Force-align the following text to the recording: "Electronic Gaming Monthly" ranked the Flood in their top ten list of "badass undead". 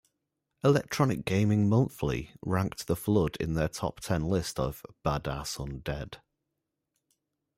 "Electronic 0.63 1.25
Gaming 1.25 1.69
Monthly" 1.69 2.31
ranked 2.41 2.87
the 2.87 2.95
Flood 2.95 3.35
in 3.35 3.53
their 3.53 3.67
top 3.67 3.99
ten 3.99 4.23
list 4.23 4.59
of 4.59 4.81
"badass 5.05 5.57
undead". 5.57 6.15